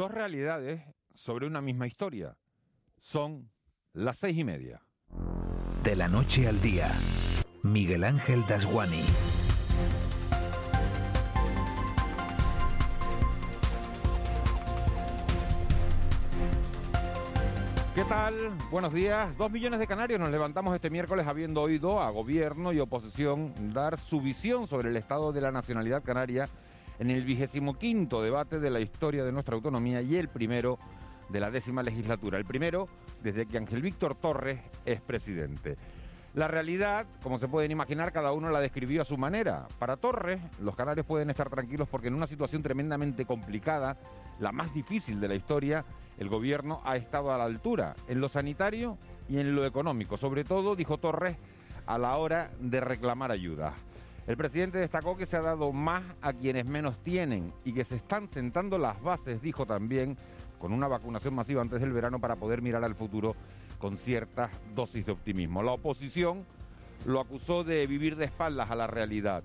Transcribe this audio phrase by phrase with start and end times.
[0.00, 0.80] Dos realidades
[1.14, 2.34] sobre una misma historia.
[3.02, 3.50] Son
[3.92, 4.80] las seis y media.
[5.84, 6.90] De la noche al día,
[7.62, 9.02] Miguel Ángel Dasguani.
[17.94, 18.56] ¿Qué tal?
[18.70, 19.36] Buenos días.
[19.36, 23.98] Dos millones de canarios nos levantamos este miércoles habiendo oído a gobierno y oposición dar
[23.98, 26.48] su visión sobre el estado de la nacionalidad canaria
[27.00, 30.78] en el vigésimo quinto debate de la historia de nuestra autonomía y el primero
[31.30, 32.36] de la décima legislatura.
[32.36, 32.88] El primero
[33.22, 35.78] desde que Ángel Víctor Torres es presidente.
[36.34, 39.66] La realidad, como se pueden imaginar, cada uno la describió a su manera.
[39.78, 43.96] Para Torres, los canarios pueden estar tranquilos porque en una situación tremendamente complicada,
[44.38, 45.86] la más difícil de la historia,
[46.18, 50.44] el gobierno ha estado a la altura en lo sanitario y en lo económico, sobre
[50.44, 51.38] todo, dijo Torres,
[51.86, 53.72] a la hora de reclamar ayuda.
[54.26, 57.96] El presidente destacó que se ha dado más a quienes menos tienen y que se
[57.96, 60.16] están sentando las bases, dijo también,
[60.58, 63.34] con una vacunación masiva antes del verano para poder mirar al futuro
[63.78, 65.62] con ciertas dosis de optimismo.
[65.62, 66.44] La oposición
[67.06, 69.42] lo acusó de vivir de espaldas a la realidad.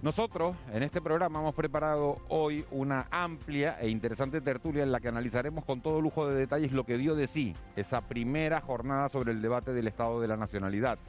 [0.00, 5.08] Nosotros en este programa hemos preparado hoy una amplia e interesante tertulia en la que
[5.08, 9.32] analizaremos con todo lujo de detalles lo que dio de sí esa primera jornada sobre
[9.32, 11.00] el debate del Estado de la Nacionalidad.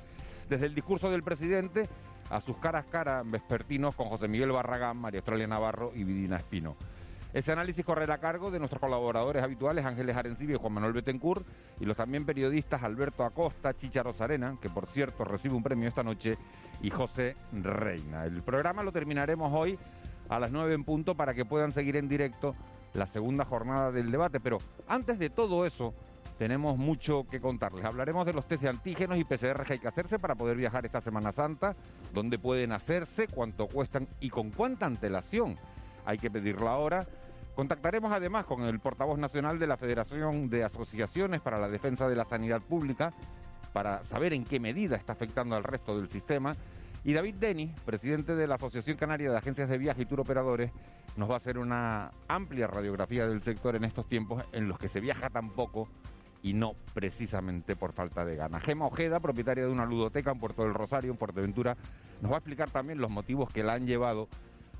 [0.49, 1.87] Desde el discurso del presidente
[2.29, 6.75] a sus caras caras vespertinos con José Miguel Barragán, María Australia Navarro y Vidina Espino.
[7.31, 11.45] Ese análisis correrá a cargo de nuestros colaboradores habituales Ángeles Arencibio y Juan Manuel Betancourt
[11.79, 16.01] y los también periodistas Alberto Acosta, Chicha Rosarena, que por cierto recibe un premio esta
[16.01, 16.37] noche,
[16.81, 18.25] y José Reina.
[18.25, 19.77] El programa lo terminaremos hoy
[20.27, 22.55] a las 9 en punto para que puedan seguir en directo
[22.93, 24.39] la segunda jornada del debate.
[24.39, 25.93] Pero antes de todo eso,
[26.39, 27.83] tenemos mucho que contarles.
[27.83, 30.85] Hablaremos de los test de antígenos y PCR que hay que hacerse para poder viajar
[30.85, 31.75] esta Semana Santa,
[32.13, 35.57] dónde pueden hacerse, cuánto cuestan y con cuánta antelación
[36.05, 37.05] hay que pedirla ahora.
[37.55, 42.15] Contactaremos además con el portavoz nacional de la Federación de Asociaciones para la Defensa de
[42.15, 43.11] la Sanidad Pública
[43.73, 46.53] para saber en qué medida está afectando al resto del sistema.
[47.03, 50.71] Y David Denis, presidente de la Asociación Canaria de Agencias de Viaje y Tour Operadores,
[51.17, 54.87] nos va a hacer una amplia radiografía del sector en estos tiempos en los que
[54.87, 55.89] se viaja tan poco
[56.41, 58.63] y no precisamente por falta de ganas.
[58.63, 61.75] Gema Ojeda, propietaria de una ludoteca en Puerto del Rosario, en Fuerteventura,
[62.21, 64.27] nos va a explicar también los motivos que la han llevado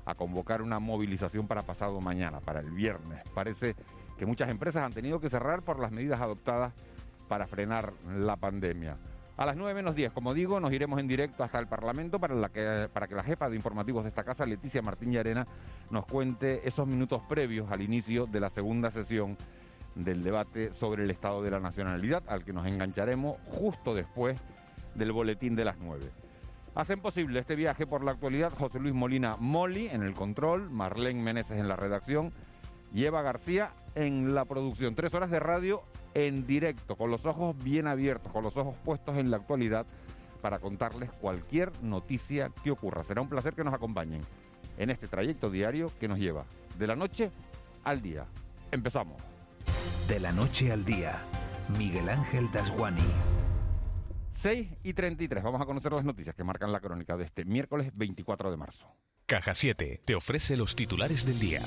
[0.04, 3.20] a convocar una movilización para pasado mañana, para el viernes.
[3.34, 3.74] Parece
[4.18, 6.72] que muchas empresas han tenido que cerrar por las medidas adoptadas
[7.28, 8.96] para frenar la pandemia.
[9.36, 12.50] A las 9 menos 10, como digo, nos iremos en directo hasta el Parlamento para,
[12.50, 15.46] que, para que la jefa de informativos de esta casa, Leticia Martín Arena,
[15.90, 19.38] nos cuente esos minutos previos al inicio de la segunda sesión
[19.94, 24.38] del debate sobre el estado de la nacionalidad, al que nos engancharemos justo después
[24.94, 26.10] del boletín de las 9.
[26.74, 31.20] Hacen posible este viaje por la actualidad José Luis Molina Moli en el control, Marlene
[31.20, 32.32] Meneses en la redacción
[32.94, 34.94] Eva García en la producción.
[34.94, 35.82] Tres horas de radio
[36.14, 39.86] en directo, con los ojos bien abiertos, con los ojos puestos en la actualidad
[40.40, 43.04] para contarles cualquier noticia que ocurra.
[43.04, 44.22] Será un placer que nos acompañen
[44.78, 46.44] en este trayecto diario que nos lleva
[46.78, 47.30] de la noche
[47.84, 48.26] al día.
[48.70, 49.29] Empezamos.
[50.10, 51.22] De la noche al día,
[51.78, 53.00] Miguel Ángel Dasguani.
[54.32, 55.40] 6 y 33.
[55.40, 58.88] Vamos a conocer las noticias que marcan la crónica de este miércoles 24 de marzo.
[59.26, 61.60] Caja 7 te ofrece los titulares del día.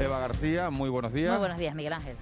[0.00, 1.32] Eva García, muy buenos días.
[1.32, 2.16] Muy buenos días, Miguel Ángel.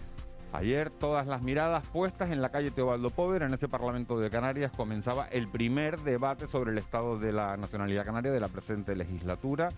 [0.52, 4.72] Ayer todas las miradas puestas en la calle Teobaldo Pover, en ese Parlamento de Canarias,
[4.76, 9.68] comenzaba el primer debate sobre el estado de la nacionalidad canaria de la presente legislatura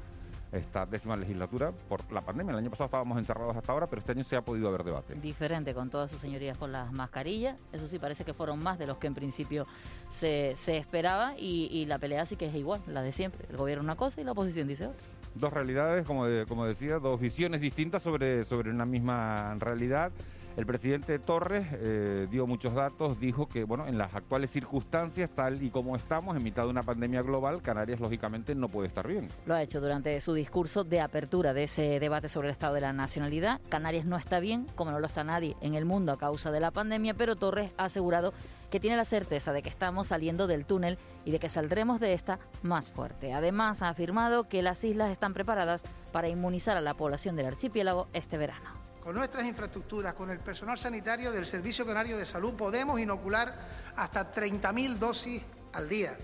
[0.52, 2.52] esta décima legislatura por la pandemia.
[2.52, 5.14] El año pasado estábamos encerrados hasta ahora, pero este año se ha podido haber debate.
[5.14, 7.58] Diferente con todas sus señorías con las mascarillas.
[7.72, 9.66] Eso sí, parece que fueron más de los que en principio
[10.10, 13.46] se, se esperaba y, la pelea sí que es igual, la de siempre.
[13.50, 15.00] El gobierno una cosa y la oposición dice otra.
[15.34, 20.12] Dos realidades, como, como decía, dos visiones distintas sobre, sobre una misma realidad.
[20.56, 25.62] El presidente Torres eh, dio muchos datos, dijo que bueno, en las actuales circunstancias, tal
[25.62, 29.28] y como estamos, en mitad de una pandemia global, Canarias lógicamente no puede estar bien.
[29.46, 32.80] Lo ha hecho durante su discurso de apertura de ese debate sobre el estado de
[32.80, 33.60] la nacionalidad.
[33.68, 36.60] Canarias no está bien, como no lo está nadie en el mundo a causa de
[36.60, 38.32] la pandemia, pero Torres ha asegurado
[38.70, 42.12] que tiene la certeza de que estamos saliendo del túnel y de que saldremos de
[42.12, 43.32] esta más fuerte.
[43.32, 45.82] Además, ha afirmado que las islas están preparadas
[46.12, 48.79] para inmunizar a la población del archipiélago este verano.
[49.02, 53.54] Con nuestras infraestructuras, con el personal sanitario del Servicio Canario de Salud, podemos inocular
[53.96, 55.42] hasta 30.000 dosis
[55.72, 56.16] al día.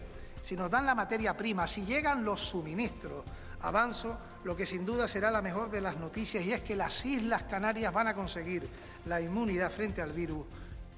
[0.43, 3.25] Si nos dan la materia prima, si llegan los suministros,
[3.63, 7.05] avanzo lo que sin duda será la mejor de las noticias y es que las
[7.05, 8.69] Islas Canarias van a conseguir
[9.07, 10.45] la inmunidad frente al virus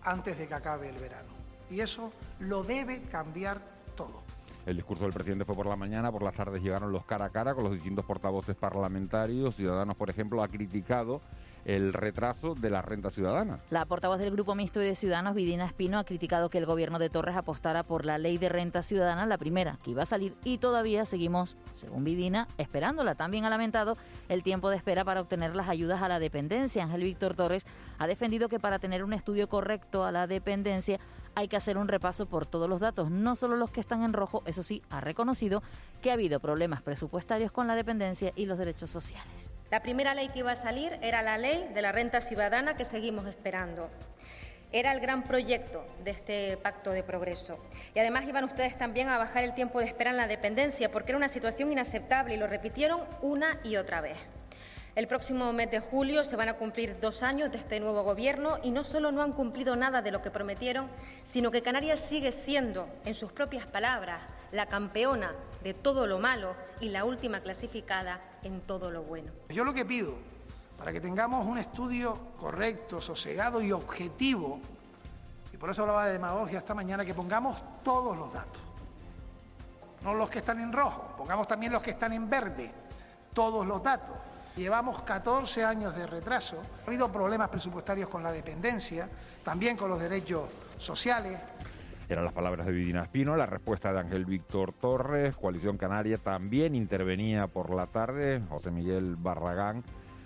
[0.02, 1.30] antes de que acabe el verano.
[1.70, 3.60] Y eso lo debe cambiar
[3.96, 4.22] todo.
[4.66, 7.30] El discurso del presidente fue por la mañana, por las tardes llegaron los cara a
[7.30, 9.54] cara con los distintos portavoces parlamentarios.
[9.54, 11.22] Ciudadanos, por ejemplo, ha criticado
[11.64, 13.60] el retraso de la renta ciudadana.
[13.70, 16.98] La portavoz del Grupo Mixto y de Ciudadanos, Vidina Espino, ha criticado que el gobierno
[16.98, 20.34] de Torres apostara por la ley de renta ciudadana, la primera, que iba a salir,
[20.44, 23.14] y todavía seguimos, según Vidina, esperándola.
[23.14, 23.96] También ha lamentado
[24.28, 26.84] el tiempo de espera para obtener las ayudas a la dependencia.
[26.84, 27.64] Ángel Víctor Torres
[27.98, 30.98] ha defendido que para tener un estudio correcto a la dependencia
[31.34, 34.12] hay que hacer un repaso por todos los datos, no solo los que están en
[34.12, 35.62] rojo, eso sí, ha reconocido
[36.02, 39.50] que ha habido problemas presupuestarios con la dependencia y los derechos sociales.
[39.70, 42.84] La primera ley que iba a salir era la ley de la renta ciudadana que
[42.84, 43.90] seguimos esperando.
[44.72, 47.58] Era el gran proyecto de este pacto de progreso.
[47.94, 51.12] Y además iban ustedes también a bajar el tiempo de espera en la dependencia, porque
[51.12, 54.18] era una situación inaceptable y lo repitieron una y otra vez.
[54.98, 58.58] El próximo mes de julio se van a cumplir dos años de este nuevo Gobierno
[58.64, 60.88] y no solo no han cumplido nada de lo que prometieron,
[61.22, 65.30] sino que Canarias sigue siendo, en sus propias palabras, la campeona
[65.62, 69.30] de todo lo malo y la última clasificada en todo lo bueno.
[69.50, 70.14] Yo lo que pido,
[70.76, 74.58] para que tengamos un estudio correcto, sosegado y objetivo,
[75.52, 78.62] y por eso hablaba de demagogia esta mañana, que pongamos todos los datos,
[80.02, 82.72] no los que están en rojo, pongamos también los que están en verde,
[83.32, 84.16] todos los datos.
[84.58, 86.60] Llevamos 14 años de retraso.
[86.82, 89.08] Ha habido problemas presupuestarios con la dependencia,
[89.44, 91.38] también con los derechos sociales.
[92.08, 96.74] Eran las palabras de Vidina Espino, la respuesta de Ángel Víctor Torres, Coalición Canaria también
[96.74, 99.84] intervenía por la tarde, José Miguel Barragán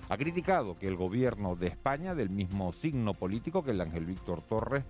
[0.08, 4.42] ha criticado que el gobierno de España, del mismo signo político que el Ángel Víctor
[4.42, 4.84] Torres,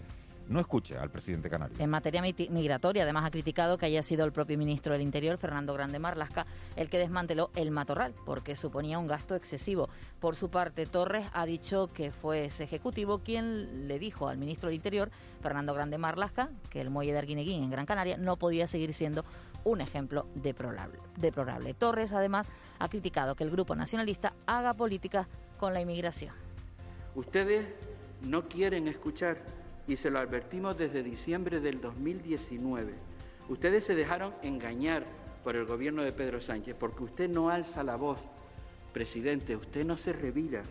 [0.52, 1.76] no escuche al presidente canario.
[1.78, 5.74] En materia migratoria, además, ha criticado que haya sido el propio ministro del Interior, Fernando
[5.74, 6.46] Grande Marlasca,
[6.76, 9.88] el que desmanteló el matorral, porque suponía un gasto excesivo.
[10.20, 14.68] Por su parte, Torres ha dicho que fue ese ejecutivo quien le dijo al ministro
[14.68, 15.10] del Interior,
[15.40, 19.24] Fernando Grande Marlasca, que el muelle de Arguineguín en Gran Canaria no podía seguir siendo
[19.64, 20.98] un ejemplo deplorable.
[21.18, 21.74] deplorable.
[21.74, 25.28] Torres, además, ha criticado que el grupo nacionalista haga política
[25.58, 26.34] con la inmigración.
[27.14, 27.66] Ustedes
[28.22, 29.38] no quieren escuchar
[29.86, 32.94] y se lo advertimos desde diciembre del 2019.
[33.48, 35.04] Ustedes se dejaron engañar
[35.42, 38.18] por el gobierno de Pedro Sánchez porque usted no alza la voz.
[38.92, 40.62] Presidente, usted no se revira.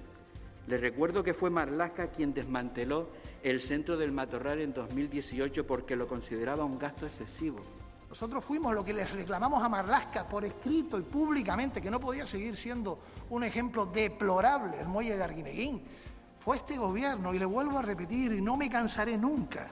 [0.67, 3.09] Le recuerdo que fue Marlaska quien desmanteló
[3.43, 7.59] el centro del Matorral en 2018 porque lo consideraba un gasto excesivo.
[8.07, 12.27] Nosotros fuimos lo que les reclamamos a Marlaska por escrito y públicamente, que no podía
[12.27, 12.99] seguir siendo
[13.29, 15.81] un ejemplo deplorable el muelle de Arguineguín
[16.43, 19.67] fue este gobierno, y le vuelvo a repetir, y no me cansaré nunca,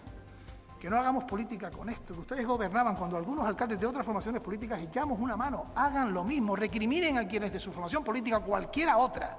[0.79, 4.79] que no hagamos política con esto, ustedes gobernaban cuando algunos alcaldes de otras formaciones políticas
[4.79, 9.35] echamos una mano, hagan lo mismo, recriminen a quienes de su formación política, cualquiera otra,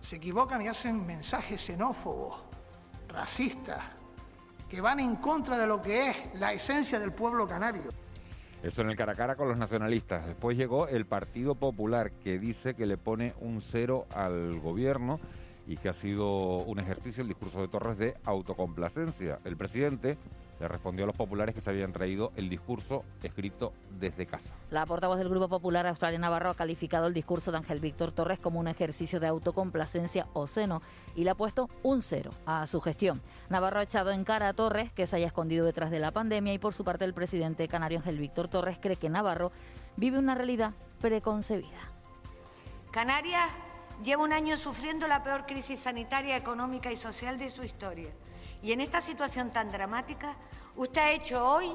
[0.00, 2.40] se equivocan y hacen mensajes xenófobos,
[3.08, 3.82] racistas,
[4.70, 7.92] que van en contra de lo que es la esencia del pueblo canario.
[8.62, 10.26] Eso en el cara a cara con los nacionalistas.
[10.26, 15.20] Después llegó el Partido Popular, que dice que le pone un cero al gobierno
[15.66, 19.38] y que ha sido un ejercicio el discurso de Torres de autocomplacencia.
[19.44, 20.18] El presidente
[20.62, 24.54] le respondió a los populares que se habían traído el discurso escrito desde casa.
[24.70, 28.38] La portavoz del Grupo Popular Australia Navarro ha calificado el discurso de Ángel Víctor Torres
[28.38, 30.80] como un ejercicio de autocomplacencia o seno
[31.16, 33.20] y le ha puesto un cero a su gestión.
[33.48, 36.54] Navarro ha echado en cara a Torres que se haya escondido detrás de la pandemia
[36.54, 39.50] y por su parte el presidente canario Ángel Víctor Torres cree que Navarro
[39.96, 41.90] vive una realidad preconcebida.
[42.92, 43.50] Canarias
[44.02, 48.10] lleva un año sufriendo la peor crisis sanitaria, económica y social de su historia.
[48.62, 50.34] Y en esta situación tan dramática,
[50.76, 51.72] usted ha hecho hoy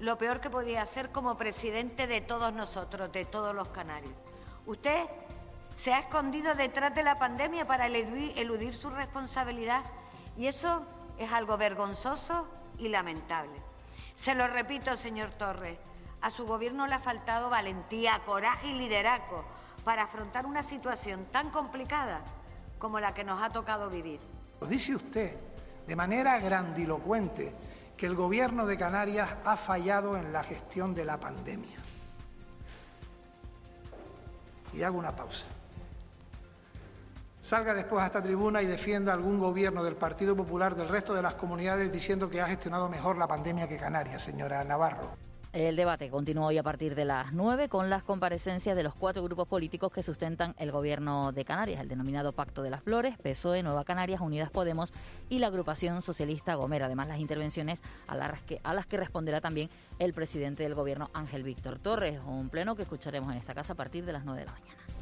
[0.00, 4.12] lo peor que podía hacer como presidente de todos nosotros, de todos los canarios.
[4.66, 5.06] Usted
[5.76, 9.82] se ha escondido detrás de la pandemia para eludir, eludir su responsabilidad
[10.36, 10.84] y eso
[11.18, 12.46] es algo vergonzoso
[12.78, 13.60] y lamentable.
[14.14, 15.78] Se lo repito, señor Torres,
[16.20, 19.44] a su gobierno le ha faltado valentía, coraje y liderazgo
[19.86, 22.20] para afrontar una situación tan complicada
[22.76, 24.18] como la que nos ha tocado vivir.
[24.68, 25.36] Dice usted
[25.86, 27.54] de manera grandilocuente
[27.96, 31.76] que el gobierno de Canarias ha fallado en la gestión de la pandemia.
[34.72, 35.46] Y hago una pausa.
[37.40, 41.22] Salga después a esta tribuna y defienda algún gobierno del Partido Popular del resto de
[41.22, 45.16] las comunidades diciendo que ha gestionado mejor la pandemia que Canarias, señora Navarro.
[45.52, 49.22] El debate continúa hoy a partir de las 9 con las comparecencias de los cuatro
[49.22, 53.62] grupos políticos que sustentan el gobierno de Canarias, el denominado Pacto de las Flores, PSOE,
[53.62, 54.92] Nueva Canarias, Unidas Podemos
[55.30, 56.86] y la agrupación socialista Gomera.
[56.86, 61.10] Además, las intervenciones a las que, a las que responderá también el presidente del gobierno,
[61.14, 62.20] Ángel Víctor Torres.
[62.26, 64.95] Un pleno que escucharemos en esta casa a partir de las 9 de la mañana.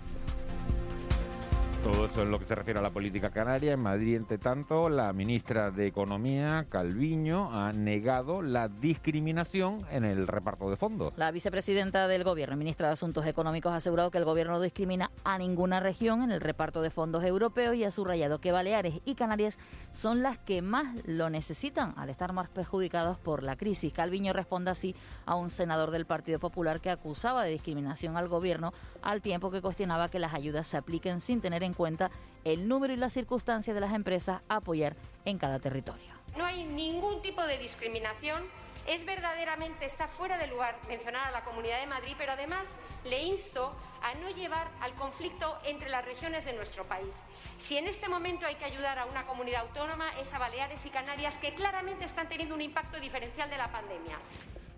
[1.84, 3.72] Todo eso es lo que se refiere a la política canaria.
[3.72, 10.26] En Madrid, entre tanto, la ministra de Economía, Calviño, ha negado la discriminación en el
[10.26, 11.12] reparto de fondos.
[11.18, 15.10] La vicepresidenta del Gobierno ministra de Asuntos Económicos ha asegurado que el Gobierno no discrimina
[15.24, 19.14] a ninguna región en el reparto de fondos europeos y ha subrayado que Baleares y
[19.14, 19.58] Canarias
[19.92, 23.92] son las que más lo necesitan al estar más perjudicados por la crisis.
[23.92, 28.72] Calviño responde así a un senador del Partido Popular que acusaba de discriminación al Gobierno
[29.02, 32.10] al tiempo que cuestionaba que las ayudas se apliquen sin tener en cuenta
[32.44, 36.12] el número y las circunstancias de las empresas a apoyar en cada territorio.
[36.36, 38.42] No hay ningún tipo de discriminación.
[38.86, 43.22] Es verdaderamente, está fuera de lugar mencionar a la Comunidad de Madrid, pero además le
[43.22, 47.24] insto a no llevar al conflicto entre las regiones de nuestro país.
[47.56, 50.90] Si en este momento hay que ayudar a una comunidad autónoma, es a Baleares y
[50.90, 54.18] Canarias, que claramente están teniendo un impacto diferencial de la pandemia.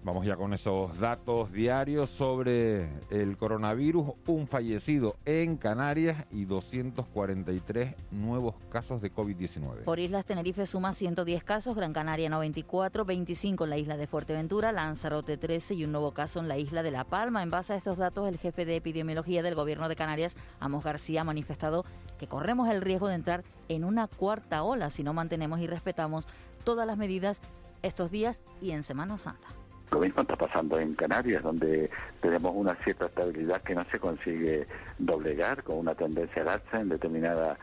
[0.07, 4.13] Vamos ya con esos datos diarios sobre el coronavirus.
[4.29, 9.83] Un fallecido en Canarias y 243 nuevos casos de COVID-19.
[9.83, 14.71] Por islas, Tenerife suma 110 casos, Gran Canaria 94, 25 en la isla de Fuerteventura,
[14.71, 17.43] Lanzarote 13 y un nuevo caso en la isla de La Palma.
[17.43, 21.23] En base a estos datos, el jefe de epidemiología del gobierno de Canarias, Amos García,
[21.23, 21.85] ha manifestado
[22.17, 26.29] que corremos el riesgo de entrar en una cuarta ola si no mantenemos y respetamos
[26.63, 27.41] todas las medidas
[27.83, 29.49] estos días y en Semana Santa.
[29.91, 31.91] Lo mismo está pasando en Canarias, donde
[32.21, 34.67] tenemos una cierta estabilidad que no se consigue
[34.99, 37.57] doblegar con una tendencia al alza en determinada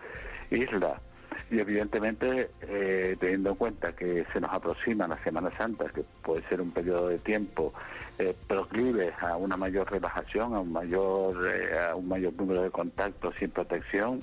[0.50, 1.02] isla.
[1.50, 6.48] Y evidentemente, eh, teniendo en cuenta que se nos aproxima la Semana Santa, que puede
[6.48, 7.74] ser un periodo de tiempo
[8.20, 12.70] eh, proclive a una mayor relajación, a un mayor, eh, a un mayor número de
[12.70, 14.20] contactos sin protección,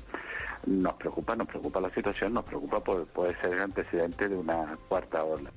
[0.66, 4.78] nos preocupa, nos preocupa la situación, nos preocupa por puede ser el antecedente de una
[4.88, 5.50] cuarta ola.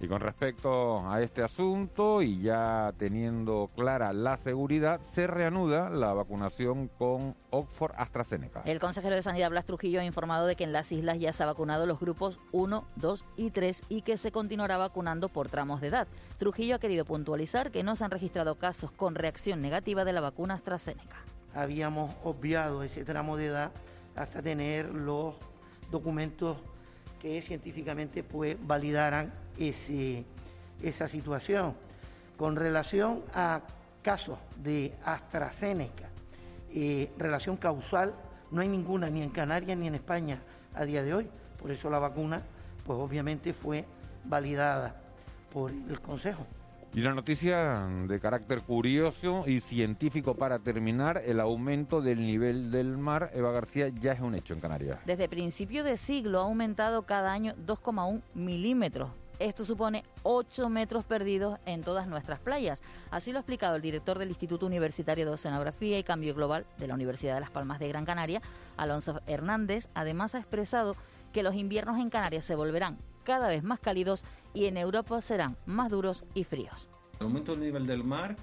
[0.00, 6.12] Y con respecto a este asunto y ya teniendo clara la seguridad, se reanuda la
[6.12, 8.62] vacunación con Oxford AstraZeneca.
[8.64, 11.42] El consejero de Sanidad Blas Trujillo ha informado de que en las islas ya se
[11.42, 15.80] ha vacunado los grupos 1, 2 y 3 y que se continuará vacunando por tramos
[15.80, 16.06] de edad.
[16.38, 20.20] Trujillo ha querido puntualizar que no se han registrado casos con reacción negativa de la
[20.20, 21.16] vacuna AstraZeneca.
[21.54, 23.72] Habíamos obviado ese tramo de edad
[24.14, 25.34] hasta tener los
[25.90, 26.56] documentos
[27.20, 30.24] que científicamente pues validaran ese,
[30.82, 31.74] esa situación.
[32.36, 33.62] Con relación a
[34.02, 36.08] casos de AstraZeneca,
[36.72, 38.14] eh, relación causal,
[38.50, 40.38] no hay ninguna ni en Canarias ni en España
[40.74, 41.28] a día de hoy.
[41.60, 42.42] Por eso la vacuna,
[42.84, 43.84] pues obviamente fue
[44.24, 44.94] validada
[45.52, 46.46] por el Consejo.
[46.94, 52.96] Y una noticia de carácter curioso y científico para terminar, el aumento del nivel del
[52.96, 54.98] mar, Eva García, ya es un hecho en Canarias.
[55.04, 59.10] Desde principio de siglo ha aumentado cada año 2,1 milímetros.
[59.38, 62.82] Esto supone 8 metros perdidos en todas nuestras playas.
[63.10, 66.88] Así lo ha explicado el director del Instituto Universitario de Oceanografía y Cambio Global de
[66.88, 68.42] la Universidad de Las Palmas de Gran Canaria,
[68.76, 69.88] Alonso Hernández.
[69.94, 70.96] Además ha expresado
[71.32, 75.56] que los inviernos en Canarias se volverán cada vez más cálidos y en Europa serán
[75.66, 76.88] más duros y fríos.
[77.20, 78.36] El aumento del nivel del mar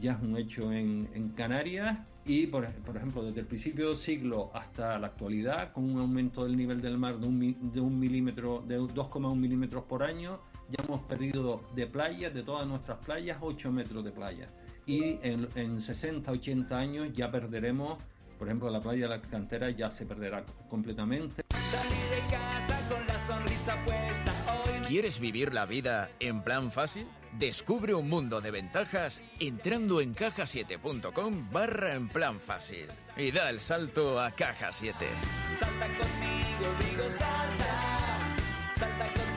[0.00, 3.96] ya es un hecho en, en Canarias y, por, por, ejemplo, desde el principio del
[3.96, 7.98] siglo hasta la actualidad, con un aumento del nivel del mar de un, de un
[7.98, 13.38] milímetro, de 2,1 milímetros por año, ya hemos perdido de playas, de todas nuestras playas,
[13.40, 14.48] 8 metros de playa.
[14.86, 18.02] Y en, en 60, 80 años ya perderemos,
[18.38, 21.42] por ejemplo, la playa de la cantera ya se perderá completamente.
[21.42, 24.32] de casa con la sonrisa puesta
[24.64, 24.80] hoy.
[24.88, 27.06] ¿Quieres vivir la vida en plan fácil?
[27.38, 33.60] Descubre un mundo de ventajas entrando en cajasiete.com barra en plan fácil y da el
[33.60, 35.06] salto a Caja 7.
[35.54, 38.36] Salta conmigo, digo salta,
[38.74, 39.36] salta conmigo.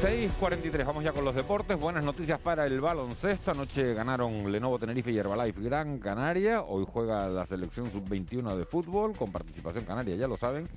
[0.00, 1.78] 6.43, vamos ya con los deportes.
[1.78, 3.52] Buenas noticias para el baloncesto.
[3.52, 6.62] Anoche ganaron Lenovo Tenerife y Herbalife Gran Canaria.
[6.62, 10.68] Hoy juega la selección sub-21 de fútbol con participación canaria, ya lo saben.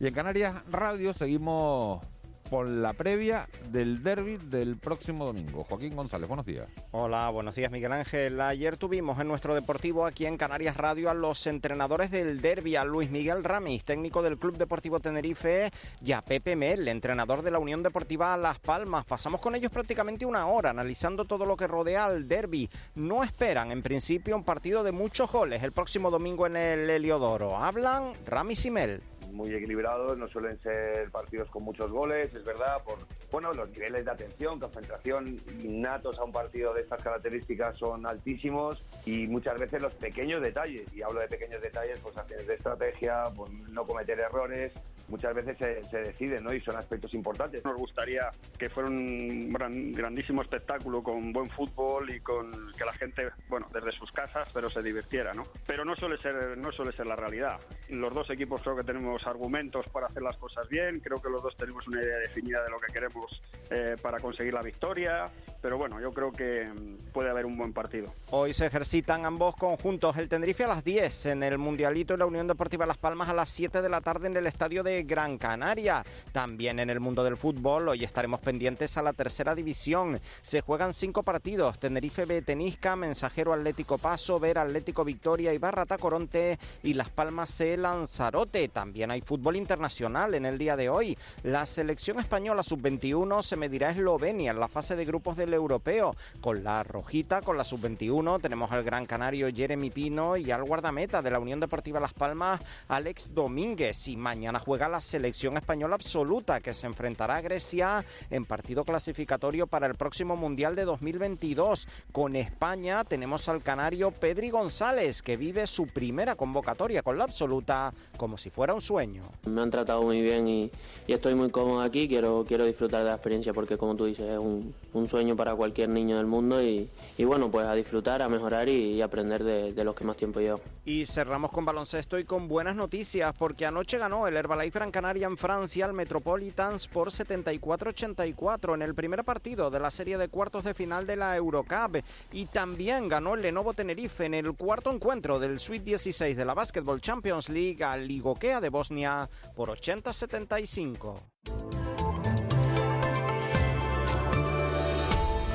[0.00, 2.04] Y en Canarias Radio seguimos
[2.48, 5.64] con la previa del derby del próximo domingo.
[5.64, 6.68] Joaquín González, buenos días.
[6.92, 8.40] Hola, buenos días Miguel Ángel.
[8.40, 12.84] Ayer tuvimos en nuestro deportivo aquí en Canarias Radio a los entrenadores del derby, a
[12.84, 17.58] Luis Miguel Ramis, técnico del Club Deportivo Tenerife, y a Pepe Mel, entrenador de la
[17.58, 19.04] Unión Deportiva Las Palmas.
[19.04, 22.70] Pasamos con ellos prácticamente una hora analizando todo lo que rodea al derby.
[22.94, 27.56] No esperan en principio un partido de muchos goles el próximo domingo en el Heliodoro.
[27.56, 29.02] Hablan Ramis y Mel
[29.32, 32.98] muy equilibrados, no suelen ser partidos con muchos goles, es verdad, por
[33.30, 38.84] bueno, los niveles de atención, concentración innatos a un partido de estas características son altísimos
[39.04, 43.24] y muchas veces los pequeños detalles, y hablo de pequeños detalles, pues acciones de estrategia,
[43.34, 44.72] pues no cometer errores,
[45.08, 46.52] muchas veces se, deciden ¿no?
[46.52, 47.64] y son aspectos importantes.
[47.64, 53.28] Nos gustaría que fuera un grandísimo espectáculo con buen fútbol y con que la gente,
[53.48, 55.44] bueno, desde sus casas, pero se divirtiera, ¿no?
[55.66, 57.58] Pero no suele ser, no suele ser la realidad.
[57.88, 61.42] Los dos equipos creo que tenemos argumentos para hacer las cosas bien, creo que los
[61.42, 65.78] dos tenemos una idea definida de lo que queremos eh, para conseguir la victoria, pero
[65.78, 68.12] bueno, yo creo que mm, puede haber un buen partido.
[68.30, 72.26] Hoy se ejercitan ambos conjuntos, el Tenerife a las 10 en el Mundialito y la
[72.26, 75.38] Unión Deportiva Las Palmas a las 7 de la tarde en el estadio de Gran
[75.38, 76.04] Canaria.
[76.32, 80.20] También en el mundo del fútbol, hoy estaremos pendientes a la tercera división.
[80.42, 85.98] Se juegan cinco partidos: Tenerife B, Tenisca, Mensajero Atlético Paso, Ver Atlético Victoria, y Barrata
[85.98, 88.68] Coronte y Las Palmas C, Lanzarote.
[88.68, 91.16] También hay fútbol internacional en el día de hoy.
[91.42, 96.14] La selección española sub-21 se medirá a Eslovenia en la fase de grupos del europeo.
[96.40, 101.22] Con la rojita, con la sub-21, tenemos al gran canario Jeremy Pino y al guardameta
[101.22, 104.08] de la Unión Deportiva Las Palmas, Alex Domínguez.
[104.08, 109.66] Y mañana juega la selección española absoluta que se enfrentará a Grecia en partido clasificatorio
[109.66, 111.86] para el próximo Mundial de 2022.
[112.12, 117.92] Con España tenemos al canario Pedri González que vive su primera convocatoria con la absoluta
[118.16, 119.22] como si fuera un sueño.
[119.46, 120.70] Me han tratado muy bien y,
[121.06, 124.38] estoy muy cómodo aquí, quiero, quiero disfrutar de la experiencia porque como tú dices es
[124.38, 124.74] un,
[125.08, 126.90] sueño para cualquier niño del mundo y,
[127.24, 130.60] bueno, pues a disfrutar, a mejorar y, aprender de, de, los que más tiempo llevo.
[130.88, 135.26] Y cerramos con baloncesto y con buenas noticias porque anoche ganó el Herbalife Gran Canaria
[135.26, 140.64] en Francia al Metropolitans por 74-84 en el primer partido de la serie de cuartos
[140.64, 142.02] de final de la Eurocup
[142.32, 146.54] y también ganó el Lenovo Tenerife en el cuarto encuentro del Sweet 16 de la
[146.54, 152.07] Basketball Champions League al Ligokea de Bosnia por 80-75.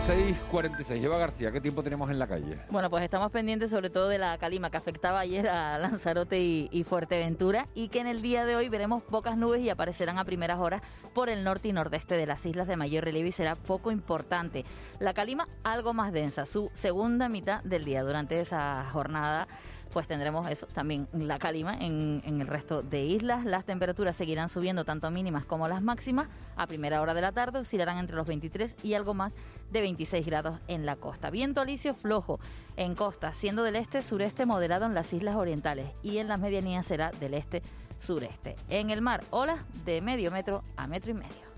[0.08, 1.00] 6.46.
[1.00, 2.60] Lleva García, ¿qué tiempo tenemos en la calle?
[2.70, 6.84] Bueno, pues estamos pendientes sobre todo de la calima que afectaba ayer a Lanzarote y,
[6.84, 10.60] Fuerteventura y que en el día de hoy veremos pocas nubes y aparecerán a primeras
[10.60, 10.82] horas
[11.14, 14.66] por el norte y nordeste de las islas de mayor relieve y será poco importante.
[15.00, 19.48] La calima algo más densa, su segunda mitad del día durante esa jornada
[19.94, 23.46] pues tendremos eso, también la calima en, el resto de islas.
[23.46, 26.28] Las temperaturas seguirán subiendo tanto mínimas como las máximas.
[26.56, 29.36] A primera hora de la tarde oscilarán entre los 23 y algo más
[29.72, 31.30] de 26 grados en la costa.
[31.30, 32.40] Viento alisio flojo
[32.76, 37.12] en costa, siendo del este-sureste moderado en las islas orientales y en las medianías será
[37.12, 38.56] del este-sureste.
[38.70, 41.54] En el mar, olas de medio metro a metro y medio.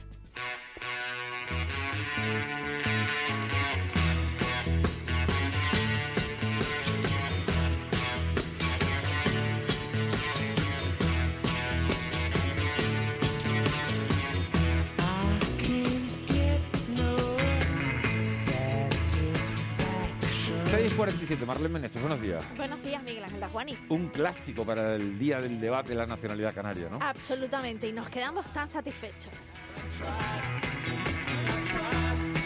[20.95, 22.45] 6.47, Marlene Meneses, buenos días.
[22.55, 23.77] Buenos días, Miguel Ángel Juani.
[23.89, 26.99] Un clásico para el día del debate de la nacionalidad canaria, ¿no?
[27.01, 29.33] Absolutamente, y nos quedamos tan satisfechos.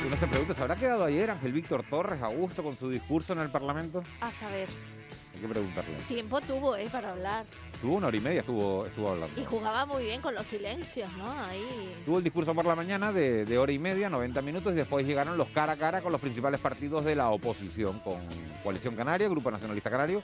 [0.04, 3.34] Uno se pregunta, ¿se habrá quedado ayer Ángel Víctor Torres a gusto con su discurso
[3.34, 4.02] en el Parlamento?
[4.20, 4.68] A saber.
[5.36, 5.94] Hay que preguntarle.
[6.08, 6.90] Tiempo tuvo, ¿eh?
[6.92, 7.46] Para hablar.
[7.82, 9.42] Tuvo una hora y media, estuvo, estuvo hablando.
[9.42, 11.32] Y jugaba muy bien con los silencios, ¿no?
[11.32, 11.94] Ahí.
[12.06, 15.06] Tuvo el discurso por la mañana de, de, hora y media, 90 minutos, y después
[15.06, 18.20] llegaron los cara a cara con los principales partidos de la oposición, con
[18.64, 20.22] Coalición Canaria, Grupo Nacionalista Canario,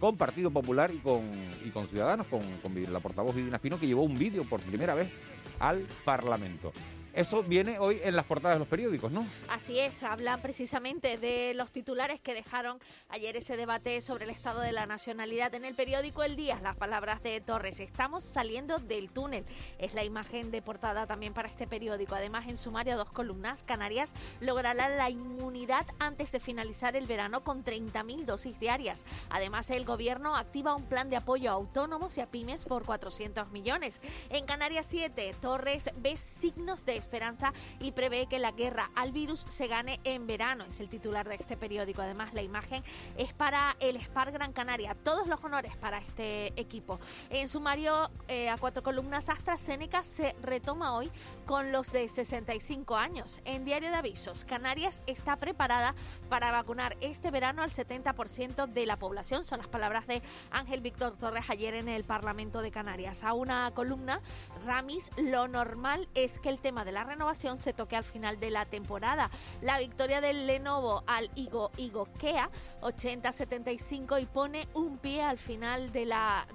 [0.00, 1.22] con Partido Popular y con,
[1.62, 4.94] y con Ciudadanos, con, con la portavoz Vidina Espino, que llevó un vídeo por primera
[4.94, 5.10] vez
[5.58, 6.72] al Parlamento.
[7.14, 9.24] Eso viene hoy en las portadas de los periódicos, ¿no?
[9.48, 14.60] Así es, hablan precisamente de los titulares que dejaron ayer ese debate sobre el estado
[14.60, 16.58] de la nacionalidad en el periódico El Día.
[16.60, 19.44] Las palabras de Torres, estamos saliendo del túnel.
[19.78, 22.16] Es la imagen de portada también para este periódico.
[22.16, 27.64] Además, en sumario, dos columnas, Canarias logrará la inmunidad antes de finalizar el verano con
[27.64, 29.04] 30.000 dosis diarias.
[29.30, 33.52] Además, el gobierno activa un plan de apoyo a autónomos y a pymes por 400
[33.52, 34.00] millones.
[34.30, 39.44] En Canarias 7, Torres ve signos de esperanza y prevé que la guerra al virus
[39.48, 40.64] se gane en verano.
[40.64, 42.02] Es el titular de este periódico.
[42.02, 42.82] Además, la imagen
[43.16, 44.94] es para el Spar Gran Canaria.
[44.94, 46.98] Todos los honores para este equipo.
[47.30, 51.10] En sumario, eh, a cuatro columnas, AstraZeneca se retoma hoy
[51.46, 53.40] con los de 65 años.
[53.44, 55.94] En Diario de Avisos, Canarias está preparada
[56.28, 59.44] para vacunar este verano al 70% de la población.
[59.44, 63.22] Son las palabras de Ángel Víctor Torres ayer en el Parlamento de Canarias.
[63.24, 64.20] A una columna,
[64.64, 68.66] Ramis, lo normal es que el tema de renovación se toque al final de la
[68.66, 69.30] temporada.
[69.62, 72.50] La victoria del Lenovo al Igo Igokea
[72.82, 76.46] 80-75 y pone un pie al final de la,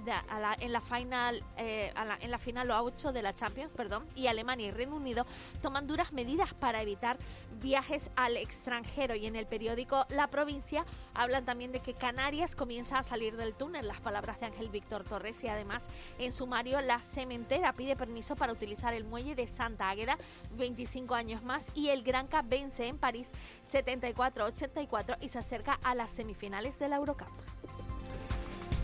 [0.60, 4.68] en la final eh, en la final o 8 de la Champions, perdón, y Alemania
[4.68, 5.26] y Reino Unido
[5.60, 7.18] toman duras medidas para evitar
[7.60, 12.98] viajes al extranjero y en el periódico La Provincia hablan también de que Canarias comienza
[12.98, 17.00] a salir del túnel, las palabras de Ángel Víctor Torres y además en sumario la
[17.00, 20.18] cementera pide permiso para utilizar el muelle de Santa Águeda
[20.56, 23.30] 25 años más y el Granca vence en París
[23.70, 27.28] 74-84 y se acerca a las semifinales de la Eurocup.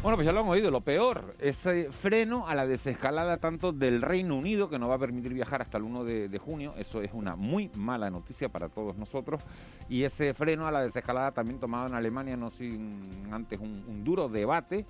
[0.02, 4.02] Bueno, pues ya lo han oído, lo peor, ese freno a la desescalada tanto del
[4.02, 7.10] Reino Unido, que no va a permitir viajar hasta el 1 de, junio, eso es
[7.12, 9.42] una muy mala noticia para todos nosotros,
[9.88, 13.00] y ese freno a la desescalada también tomado en Alemania, no sin
[13.32, 14.86] antes un duro debate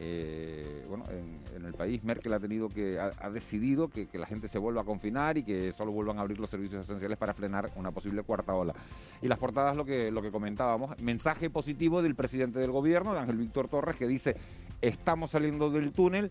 [0.00, 4.58] eh, bueno, en, el país Merkel ha tenido que ha, decidido que, la gente se
[4.58, 7.90] vuelva a confinar y que solo vuelvan a abrir los servicios esenciales para frenar una
[7.90, 8.74] posible cuarta ola.
[9.20, 13.20] Y las portadas lo que lo que comentábamos, mensaje positivo del presidente del gobierno, de
[13.20, 14.36] Ángel Víctor Torres, que dice
[14.80, 16.30] estamos saliendo del túnel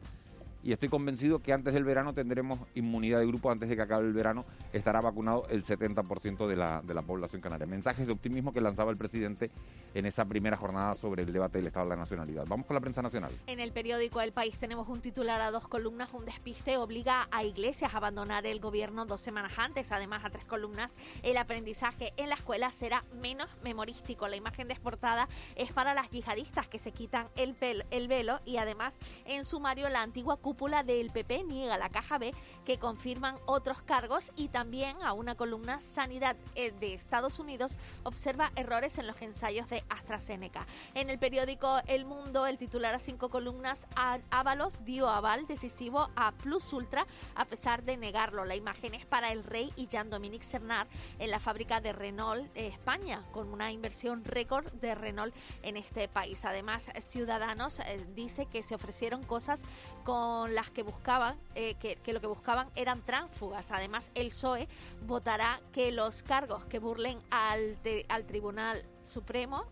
[0.68, 4.06] y estoy convencido que antes del verano tendremos inmunidad de grupo, antes de que acabe
[4.06, 7.66] el verano estará vacunado el 70% de la, de la población canaria.
[7.66, 9.50] Mensajes de optimismo que lanzaba el presidente
[9.94, 12.46] en esa primera jornada sobre el debate del Estado de la Nacionalidad.
[12.50, 13.32] Vamos con la prensa nacional.
[13.48, 17.46] En el periódico El País tenemos un titular a dos columnas, un despiste obliga a
[17.46, 22.28] iglesias a abandonar el gobierno dos semanas antes, además a tres columnas, el aprendizaje en
[22.28, 24.28] la escuela será menos memorístico.
[24.28, 27.56] La imagen desportada es para las yihadistas que se quitan el,
[27.90, 32.18] el velo y además en sumario la antigua cúpula cúpula del PP niega la caja
[32.18, 32.34] B
[32.66, 38.52] que confirman otros cargos y también a una columna Sanidad eh, de Estados Unidos observa
[38.56, 40.66] errores en los ensayos de AstraZeneca.
[40.96, 43.86] En el periódico El Mundo, el titular a cinco columnas,
[44.32, 48.44] Ábalos dio aval decisivo a Plus Ultra a pesar de negarlo.
[48.44, 50.88] La imagen es para el rey y Jean-Dominique Cernard
[51.20, 56.44] en la fábrica de Renault España, con una inversión récord de Renault en este país.
[56.46, 59.62] Además, Ciudadanos eh, dice que se ofrecieron cosas
[60.04, 63.72] con las que buscaban, eh, que, lo que buscaban eran tránsfugas.
[63.72, 64.68] Además, el PSOE
[65.06, 67.78] votará que los cargos que burlen al,
[68.10, 69.66] al Tribunal Supremo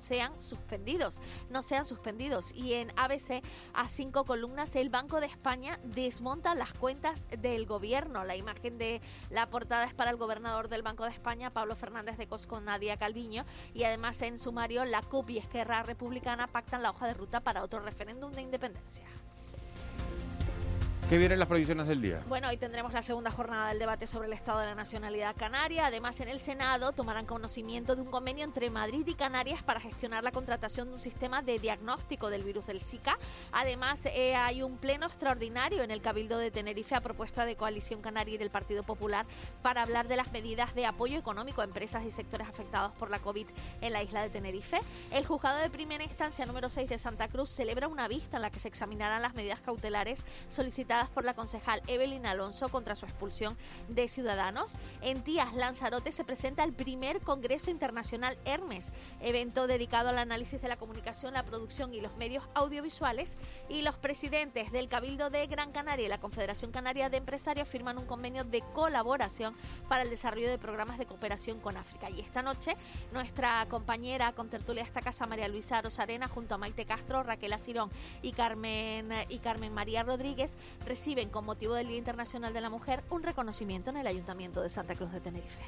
[0.00, 2.52] sean suspendidos, no sean suspendidos.
[2.52, 3.42] Y en ABC,
[3.74, 8.24] a cinco columnas, el Banco de España desmonta las cuentas del gobierno.
[8.24, 12.16] La imagen de la portada es para el gobernador del Banco de España, Pablo Fernández
[12.16, 13.44] de Cos, con Nadia Calviño.
[13.74, 17.62] Y además, en sumario, la CUP y Esquerra Republicana pactan la hoja de ruta para
[17.62, 19.04] otro referéndum de independencia.
[21.10, 22.22] ¿Qué vienen las previsiones del día?
[22.28, 25.86] Bueno, hoy tendremos la segunda jornada del debate sobre el estado de la nacionalidad canaria.
[25.86, 30.22] Además, en el Senado tomarán conocimiento de un convenio entre Madrid y Canarias para gestionar
[30.22, 33.18] la contratación de un sistema de diagnóstico del virus del Zika.
[33.50, 38.02] Además, eh, hay un pleno extraordinario en el Cabildo de Tenerife a propuesta de Coalición
[38.02, 39.26] Canaria y del Partido Popular
[39.62, 43.18] para hablar de las medidas de apoyo económico a empresas y sectores afectados por la
[43.18, 43.48] COVID
[43.80, 44.78] en la isla de Tenerife.
[45.10, 48.50] El juzgado de primera instancia número 6 de Santa Cruz celebra una vista en la
[48.50, 53.56] que se examinarán las medidas cautelares solicitadas por la concejal Evelyn Alonso contra su expulsión
[53.88, 54.74] de Ciudadanos.
[55.00, 60.68] En Tías Lanzarote se presenta el primer Congreso Internacional Hermes, evento dedicado al análisis de
[60.68, 63.36] la comunicación, la producción y los medios audiovisuales.
[63.68, 67.98] Y los presidentes del Cabildo de Gran Canaria y la Confederación Canaria de Empresarios firman
[67.98, 69.54] un convenio de colaboración
[69.88, 72.10] para el desarrollo de programas de cooperación con África.
[72.10, 72.76] Y esta noche,
[73.12, 77.52] nuestra compañera con tertulia de esta casa, María Luisa Rosarena, junto a Maite Castro, Raquel
[77.52, 77.90] Asirón
[78.22, 80.56] y Carmen, y Carmen María Rodríguez,
[80.90, 84.68] reciben con motivo del Día Internacional de la Mujer un reconocimiento en el Ayuntamiento de
[84.68, 85.62] Santa Cruz de Tenerife.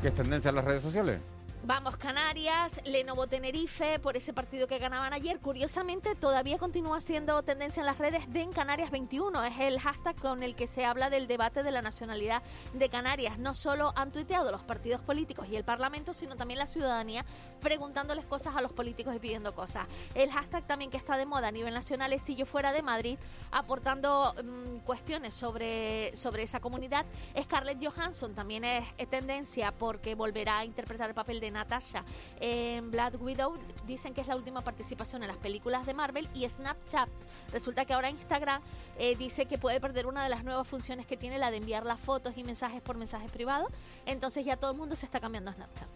[0.00, 1.18] ¿Qué es tendencia en las redes sociales?
[1.66, 5.40] Vamos Canarias, Lenovo Tenerife, por ese partido que ganaban ayer.
[5.40, 9.42] Curiosamente, todavía continúa siendo tendencia en las redes de en Canarias 21.
[9.44, 12.42] Es el hashtag con el que se habla del debate de la nacionalidad
[12.74, 13.38] de Canarias.
[13.38, 17.24] No solo han tuiteado los partidos políticos y el Parlamento, sino también la ciudadanía
[17.62, 19.86] preguntándoles cosas a los políticos y pidiendo cosas.
[20.14, 22.82] El hashtag también que está de moda a nivel nacional es Si yo fuera de
[22.82, 23.18] Madrid,
[23.50, 27.06] aportando mm, cuestiones sobre, sobre esa comunidad.
[27.40, 32.04] Scarlett Johansson también es tendencia porque volverá a interpretar el papel de Natasha
[32.38, 33.56] en Black Widow.
[33.86, 37.08] Dicen que es la última participación en las películas de Marvel y Snapchat.
[37.52, 38.60] Resulta que ahora Instagram
[38.98, 41.86] eh, dice que puede perder una de las nuevas funciones que tiene, la de enviar
[41.86, 43.68] las fotos y mensajes por mensajes privados.
[44.04, 45.88] Entonces ya todo el mundo se está cambiando a Snapchat.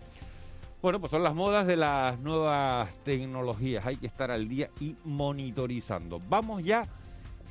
[0.80, 3.84] Bueno, pues son las modas de las nuevas tecnologías.
[3.84, 6.20] Hay que estar al día y monitorizando.
[6.28, 6.84] Vamos ya,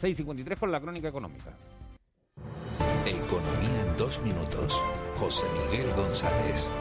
[0.02, 1.52] 6.53 con la crónica económica.
[3.06, 4.82] Economía en dos minutos.
[5.18, 6.72] José Miguel González.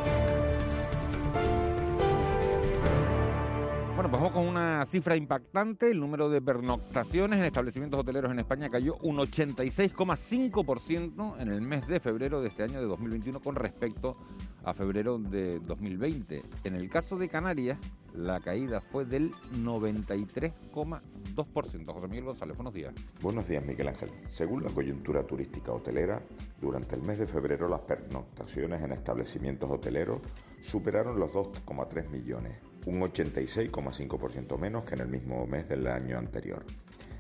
[3.97, 5.91] Bueno, pues vamos con una cifra impactante.
[5.91, 11.87] El número de pernoctaciones en establecimientos hoteleros en España cayó un 86,5% en el mes
[11.87, 14.19] de febrero de este año de 2021 con respecto
[14.65, 16.43] a febrero de 2020.
[16.65, 17.79] En el caso de Canarias,
[18.13, 21.87] la caída fue del 93,2%.
[21.87, 22.95] José Miguel González, buenos días.
[23.23, 24.11] Buenos días, Miguel Ángel.
[24.31, 26.21] Según la coyuntura turística hotelera,
[26.61, 30.21] durante el mes de febrero las pernoctaciones en establecimientos hoteleros
[30.61, 36.65] superaron los 2,3 millones un 86,5% menos que en el mismo mes del año anterior.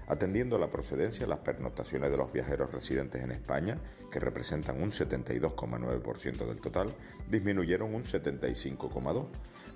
[0.08, 3.76] Atendiendo a la procedencia, las pernotaciones de los viajeros residentes en España,
[4.10, 6.94] que representan un 72,9% del total,
[7.28, 9.26] disminuyeron un 75,2%.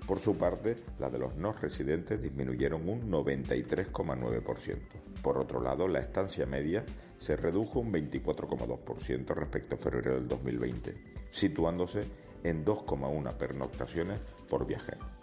[0.07, 4.77] Por su parte, las de los no residentes disminuyeron un 93,9%.
[5.21, 6.83] Por otro lado, la estancia media
[7.17, 10.95] se redujo un 24,2% respecto a febrero del 2020,
[11.29, 12.01] situándose
[12.43, 15.20] en 2,1 pernoctaciones por viajero.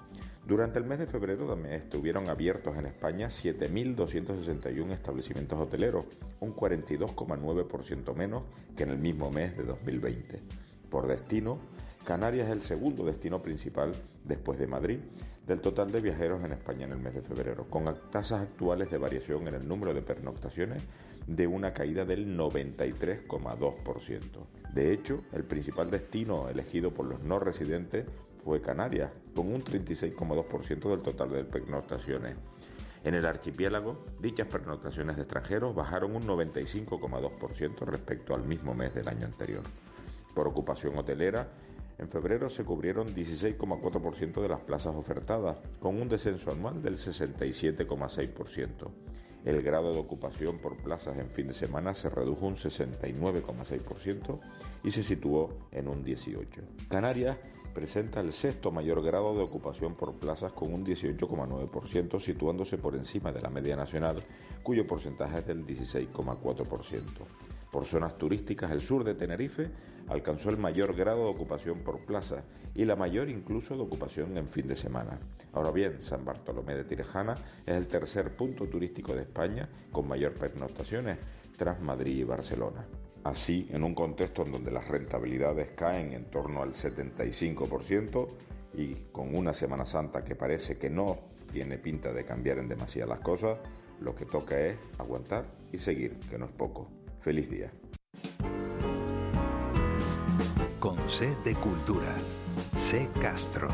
[0.48, 6.06] Durante el mes de febrero también estuvieron abiertos en España 7.261 establecimientos hoteleros,
[6.40, 10.40] un 42,9% menos que en el mismo mes de 2020.
[10.88, 11.58] Por destino,
[12.02, 13.92] Canarias es el segundo destino principal
[14.24, 15.00] después de Madrid
[15.46, 18.96] del total de viajeros en España en el mes de febrero, con tasas actuales de
[18.96, 20.82] variación en el número de pernoctaciones
[21.26, 24.22] de una caída del 93,2%.
[24.72, 28.06] De hecho, el principal destino elegido por los no residentes
[28.44, 32.36] fue Canarias, con un 36,2% del total de pernoctaciones.
[33.04, 39.08] En el archipiélago, dichas pernoctaciones de extranjeros bajaron un 95,2% respecto al mismo mes del
[39.08, 39.62] año anterior.
[40.34, 41.48] Por ocupación hotelera,
[41.98, 48.90] en febrero se cubrieron 16,4% de las plazas ofertadas, con un descenso anual del 67,6%.
[49.44, 54.40] El grado de ocupación por plazas en fin de semana se redujo un 69,6%
[54.84, 56.46] y se situó en un 18%.
[56.88, 57.36] Canarias
[57.78, 63.30] presenta el sexto mayor grado de ocupación por plazas con un 18,9%, situándose por encima
[63.30, 64.24] de la media nacional,
[64.64, 67.02] cuyo porcentaje es del 16,4%.
[67.70, 69.70] Por zonas turísticas, el sur de Tenerife
[70.08, 72.42] alcanzó el mayor grado de ocupación por plaza
[72.74, 75.20] y la mayor incluso de ocupación en fin de semana.
[75.52, 80.32] Ahora bien, San Bartolomé de Tirejana es el tercer punto turístico de España con mayor
[80.32, 81.16] pernoctaciones
[81.56, 82.84] tras Madrid y Barcelona.
[83.28, 88.26] Así, en un contexto en donde las rentabilidades caen en torno al 75%
[88.72, 91.18] y con una Semana Santa que parece que no
[91.52, 93.58] tiene pinta de cambiar en demasiadas las cosas,
[94.00, 96.88] lo que toca es aguantar y seguir, que no es poco.
[97.20, 97.70] Feliz día.
[100.80, 102.14] Con C de Cultura.
[102.76, 103.68] C Castro.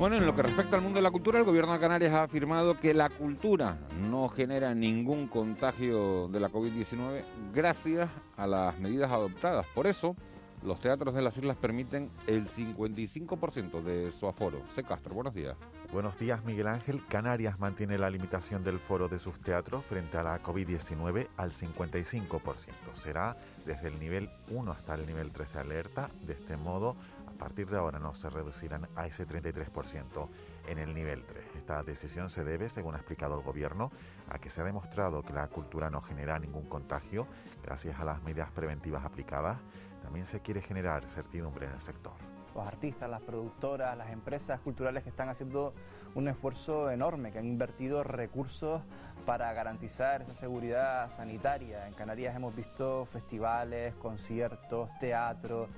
[0.00, 2.22] Bueno, en lo que respecta al mundo de la cultura, el gobierno de Canarias ha
[2.22, 3.76] afirmado que la cultura
[4.08, 8.08] no genera ningún contagio de la COVID-19 gracias
[8.38, 9.66] a las medidas adoptadas.
[9.74, 10.16] Por eso,
[10.62, 14.62] los teatros de las islas permiten el 55% de su aforo.
[14.70, 14.82] C.
[14.84, 15.58] Castro, buenos días.
[15.92, 17.04] Buenos días, Miguel Ángel.
[17.06, 22.40] Canarias mantiene la limitación del foro de sus teatros frente a la COVID-19 al 55%.
[22.94, 23.36] Será
[23.66, 26.10] desde el nivel 1 hasta el nivel 3 de alerta.
[26.26, 26.96] De este modo,
[27.40, 30.28] partir de ahora no se reducirán a ese 33%
[30.68, 31.56] en el nivel 3.
[31.56, 33.90] Esta decisión se debe, según ha explicado el Gobierno,
[34.28, 37.26] a que se ha demostrado que la cultura no genera ningún contagio
[37.64, 39.58] gracias a las medidas preventivas aplicadas.
[40.02, 42.12] También se quiere generar certidumbre en el sector
[42.52, 45.72] los artistas, las productoras, las empresas culturales que están haciendo
[46.16, 48.82] un esfuerzo enorme, que han invertido recursos
[49.24, 51.86] para garantizar esa seguridad sanitaria.
[51.86, 55.68] En Canarias hemos visto festivales, conciertos, teatro,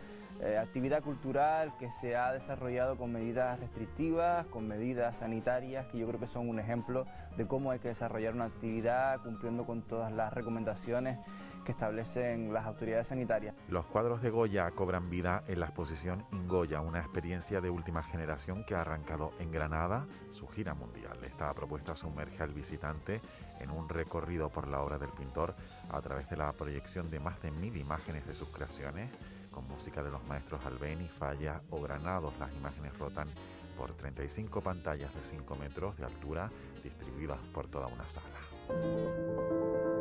[0.40, 6.08] eh, actividad cultural que se ha desarrollado con medidas restrictivas, con medidas sanitarias, que yo
[6.08, 10.12] creo que son un ejemplo de cómo hay que desarrollar una actividad cumpliendo con todas
[10.12, 11.18] las recomendaciones
[11.64, 13.54] que establecen las autoridades sanitarias.
[13.68, 18.64] Los cuadros de Goya cobran vida en la exposición Ingoya, una experiencia de última generación
[18.64, 21.18] que ha arrancado en Granada su gira mundial.
[21.24, 23.20] Esta propuesta sumerge al visitante
[23.60, 25.54] en un recorrido por la obra del pintor
[25.90, 29.08] a través de la proyección de más de mil imágenes de sus creaciones
[29.52, 32.32] con música de los maestros Albeni, Falla o Granados.
[32.40, 33.28] Las imágenes rotan
[33.76, 36.50] por 35 pantallas de 5 metros de altura
[36.82, 39.91] distribuidas por toda una sala.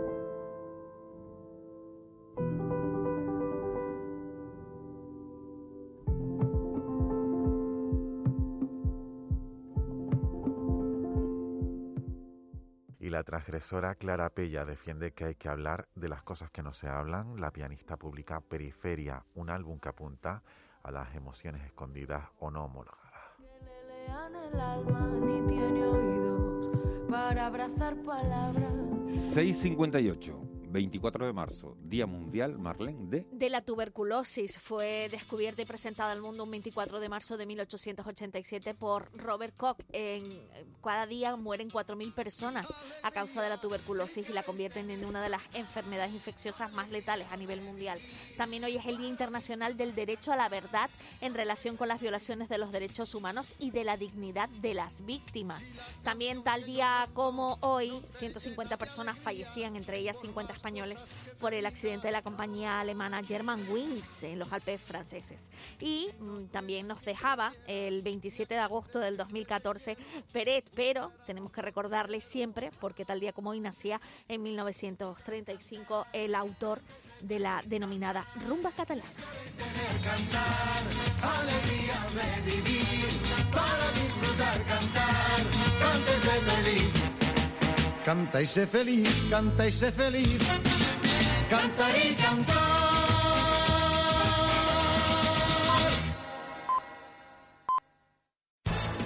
[13.21, 16.87] La transgresora Clara Pella defiende que hay que hablar de las cosas que no se
[16.87, 17.39] hablan.
[17.39, 20.41] La pianista publica Periferia, un álbum que apunta
[20.81, 22.97] a las emociones escondidas o no homologadas.
[27.11, 28.73] para abrazar palabras.
[29.13, 30.50] 658.
[30.71, 33.27] 24 de marzo, Día Mundial, Marlene, de...
[33.31, 34.57] De la tuberculosis.
[34.57, 39.77] Fue descubierta y presentada al mundo un 24 de marzo de 1887 por Robert Koch.
[39.91, 40.23] En,
[40.81, 42.67] cada día mueren 4.000 personas
[43.03, 46.89] a causa de la tuberculosis y la convierten en una de las enfermedades infecciosas más
[46.89, 47.99] letales a nivel mundial.
[48.37, 51.99] También hoy es el Día Internacional del Derecho a la Verdad en relación con las
[51.99, 55.61] violaciones de los derechos humanos y de la dignidad de las víctimas.
[56.03, 60.99] También tal día como hoy, 150 personas fallecían, entre ellas 50 españoles
[61.39, 65.39] por el accidente de la compañía alemana German Wings en los Alpes franceses.
[65.79, 69.97] Y mm, también nos dejaba el 27 de agosto del 2014
[70.31, 76.35] Peret, pero tenemos que recordarle siempre, porque tal día como hoy nacía en 1935 el
[76.35, 76.79] autor
[77.21, 79.09] de la denominada rumba catalana.
[88.05, 90.39] Canta y sé feliz, canta y sé feliz,
[91.49, 92.90] cantar y cantar.